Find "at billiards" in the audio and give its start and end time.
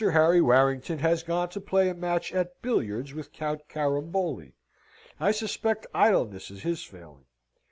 2.33-3.13